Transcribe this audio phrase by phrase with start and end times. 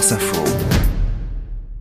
[0.00, 0.42] Info.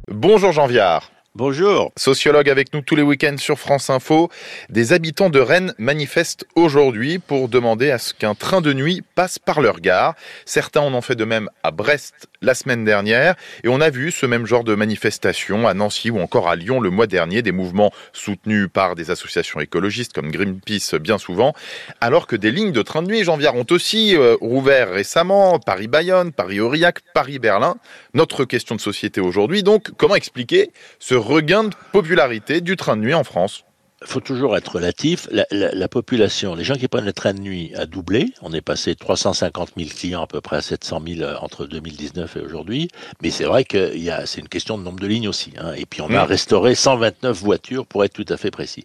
[0.09, 1.09] Bonjour Jean Viard.
[1.35, 1.93] Bonjour.
[1.95, 4.29] Sociologue avec nous tous les week-ends sur France Info.
[4.67, 9.39] Des habitants de Rennes manifestent aujourd'hui pour demander à ce qu'un train de nuit passe
[9.39, 10.15] par leur gare.
[10.45, 13.35] Certains en ont fait de même à Brest la semaine dernière.
[13.63, 16.79] Et on a vu ce même genre de manifestation à Nancy ou encore à Lyon
[16.79, 21.53] le mois dernier, des mouvements soutenus par des associations écologistes comme Greenpeace bien souvent,
[22.01, 25.59] alors que des lignes de train de nuit, Jean Viard, ont aussi euh, rouvert récemment,
[25.59, 27.75] Paris-Bayonne, Paris-Aurillac, Paris-Berlin.
[28.13, 33.01] Notre question de société aujourd'hui, donc, comment expliquer ce regain de popularité du train de
[33.01, 33.63] nuit en France?
[34.05, 35.27] Faut toujours être relatif.
[35.51, 38.33] La, population, les gens qui prennent le train de nuit a doublé.
[38.41, 41.65] On est passé de 350 000 clients à peu près à 700 000 euh, entre
[41.65, 42.89] 2019 et aujourd'hui.
[43.21, 43.93] Mais c'est vrai que
[44.25, 45.53] c'est une question de nombre de lignes aussi.
[45.57, 45.73] Hein.
[45.75, 46.27] Et puis on a mmh.
[46.27, 48.83] restauré 129 voitures pour être tout à fait précis.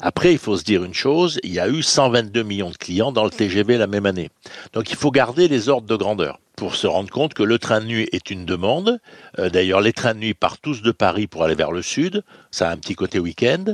[0.00, 3.12] Après, il faut se dire une chose, il y a eu 122 millions de clients
[3.12, 4.30] dans le TGV la même année.
[4.72, 7.80] Donc il faut garder les ordres de grandeur pour se rendre compte que le train
[7.80, 9.00] de nuit est une demande.
[9.38, 12.22] Euh, d'ailleurs, les trains de nuit partent tous de Paris pour aller vers le sud.
[12.50, 13.64] Ça a un petit côté week-end.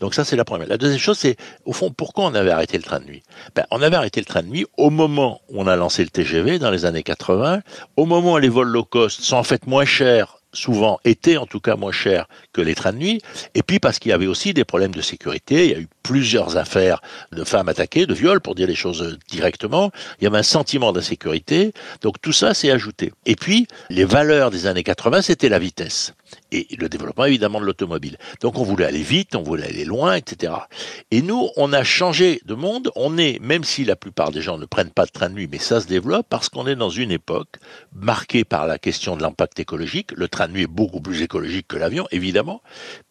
[0.00, 0.68] Donc ça, c'est la première.
[0.68, 3.22] La deuxième chose, c'est, au fond, pourquoi on avait arrêté le train de nuit?
[3.54, 6.10] Ben, On avait arrêté le train de nuit au moment où on a lancé le
[6.10, 7.60] TGV, dans les années 80,
[7.96, 11.46] au moment où les vols low cost sont en fait moins chers souvent étaient en
[11.46, 13.20] tout cas moins chers que les trains de nuit,
[13.54, 15.88] et puis parce qu'il y avait aussi des problèmes de sécurité, il y a eu
[16.02, 17.00] plusieurs affaires
[17.32, 19.90] de femmes attaquées, de viols, pour dire les choses directement,
[20.20, 23.12] il y avait un sentiment d'insécurité, donc tout ça s'est ajouté.
[23.26, 26.14] Et puis, les valeurs des années 80, c'était la vitesse
[26.52, 28.18] et le développement évidemment de l'automobile.
[28.40, 30.52] Donc on voulait aller vite, on voulait aller loin, etc.
[31.10, 32.90] Et nous, on a changé de monde.
[32.96, 35.48] On est, même si la plupart des gens ne prennent pas de train de nuit,
[35.50, 37.56] mais ça se développe parce qu'on est dans une époque
[37.92, 40.12] marquée par la question de l'impact écologique.
[40.12, 42.62] Le train de nuit est beaucoup plus écologique que l'avion, évidemment,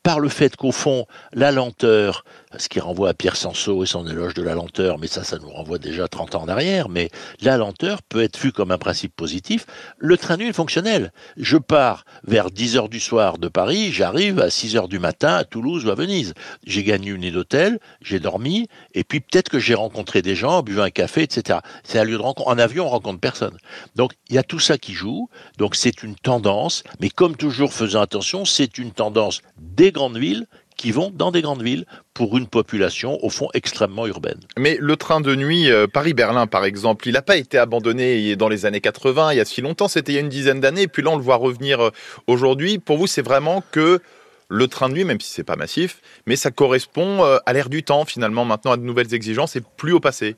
[0.05, 2.25] par le fait qu'au fond, la lenteur,
[2.59, 5.39] ce qui renvoie à Pierre Sansot et son éloge de la lenteur, mais ça, ça
[5.39, 7.09] nous renvoie déjà 30 ans en arrière, mais
[7.41, 9.65] la lenteur peut être vue comme un principe positif.
[9.97, 11.11] Le train est fonctionnel.
[11.37, 15.33] Je pars vers 10 heures du soir de Paris, j'arrive à 6 heures du matin
[15.33, 16.35] à Toulouse ou à Venise.
[16.67, 20.61] J'ai gagné une nuit d'hôtel, j'ai dormi, et puis peut-être que j'ai rencontré des gens,
[20.61, 21.61] bu un café, etc.
[21.83, 22.47] C'est un lieu de rencontre.
[22.47, 23.57] En avion, on rencontre personne.
[23.95, 25.29] Donc, il y a tout ça qui joue.
[25.57, 30.45] Donc, c'est une tendance, mais comme toujours, faisant attention, c'est une tendance des grandes villes
[30.77, 34.39] qui vont dans des grandes villes pour une population, au fond, extrêmement urbaine.
[34.57, 38.49] Mais le train de nuit euh, Paris-Berlin, par exemple, il n'a pas été abandonné dans
[38.49, 40.83] les années 80, il y a si longtemps, c'était il y a une dizaine d'années,
[40.83, 41.89] et puis là, on le voit revenir euh,
[42.27, 42.77] aujourd'hui.
[42.77, 44.01] Pour vous, c'est vraiment que
[44.49, 47.69] le train de nuit, même si c'est pas massif, mais ça correspond euh, à l'ère
[47.69, 50.35] du temps, finalement, maintenant, à de nouvelles exigences et plus au passé.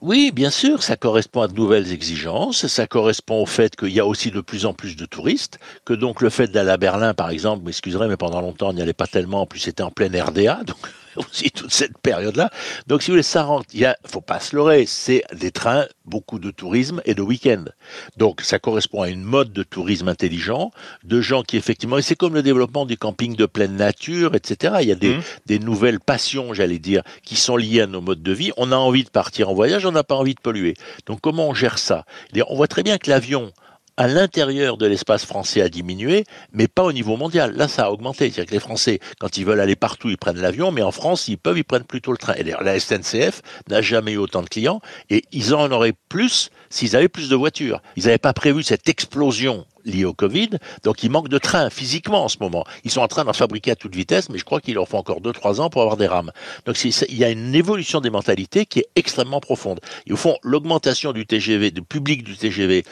[0.00, 3.98] Oui, bien sûr, ça correspond à de nouvelles exigences, ça correspond au fait qu'il y
[3.98, 7.14] a aussi de plus en plus de touristes, que donc le fait d'aller à Berlin,
[7.14, 9.90] par exemple, m'excuserez, mais pendant longtemps, on n'y allait pas tellement, en plus c'était en
[9.90, 10.76] pleine RDA, donc
[11.30, 12.50] aussi toute cette période-là.
[12.86, 13.66] Donc, si vous voulez, ça rentre.
[13.72, 17.22] Il y a, faut pas se leurrer, c'est des trains, beaucoup de tourisme et de
[17.22, 17.64] week-end.
[18.16, 20.70] Donc, ça correspond à une mode de tourisme intelligent,
[21.04, 24.76] de gens qui effectivement, et c'est comme le développement du camping de pleine nature, etc.
[24.80, 25.22] Il y a des, mmh.
[25.46, 28.52] des nouvelles passions, j'allais dire, qui sont liées à nos modes de vie.
[28.56, 30.74] On a envie de partir en voyage, on n'a pas envie de polluer.
[31.06, 32.04] Donc, comment on gère ça?
[32.48, 33.52] On voit très bien que l'avion,
[33.98, 37.56] à l'intérieur de l'espace français a diminué, mais pas au niveau mondial.
[37.56, 38.30] Là, ça a augmenté.
[38.30, 41.26] C'est-à-dire que les Français, quand ils veulent aller partout, ils prennent l'avion, mais en France,
[41.26, 42.34] ils peuvent, ils prennent plutôt le train.
[42.34, 46.50] Et d'ailleurs, la SNCF n'a jamais eu autant de clients, et ils en auraient plus
[46.70, 47.82] s'ils avaient plus de voitures.
[47.96, 50.50] Ils n'avaient pas prévu cette explosion liée au Covid,
[50.84, 52.64] donc il manque de trains physiquement en ce moment.
[52.84, 54.98] Ils sont en train d'en fabriquer à toute vitesse, mais je crois qu'il leur faut
[54.98, 56.30] encore 2-3 ans pour avoir des rames.
[56.66, 59.80] Donc il y a une évolution des mentalités qui est extrêmement profonde.
[60.06, 62.84] Et au fond, l'augmentation du TGV, du public du TGV,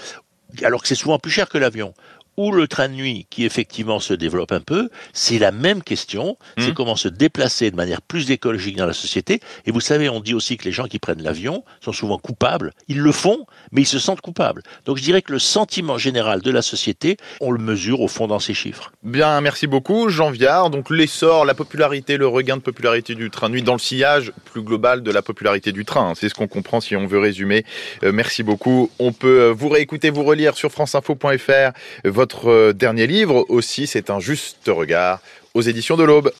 [0.63, 1.95] alors que c'est souvent plus cher que l'avion,
[2.37, 6.37] ou le train de nuit qui effectivement se développe un peu, c'est la même question,
[6.59, 6.75] c'est hmm.
[6.75, 9.41] comment se déplacer de manière plus écologique dans la société.
[9.67, 12.73] Et vous savez, on dit aussi que les gens qui prennent l'avion sont souvent coupables.
[12.89, 14.63] Ils le font, mais ils se sentent coupables.
[14.85, 18.27] Donc je dirais que le sentiment général de la société, on le mesure au fond
[18.27, 18.93] dans ces chiffres.
[19.03, 20.71] Bien, merci beaucoup Jean Viard.
[20.71, 24.33] Donc l'essor, la popularité, le regain de popularité du train de nuit dans le sillage
[24.45, 26.15] plus global de la popularité du train.
[26.15, 27.65] C'est ce qu'on comprend si on veut résumer.
[28.03, 28.91] Euh, merci beaucoup.
[28.99, 31.73] On peut euh, vous réécouter, vous relire sur franceinfo.fr
[32.05, 35.21] votre euh, dernier livre aussi, c'est un juste regard
[35.55, 36.31] aux éditions de l'Aube.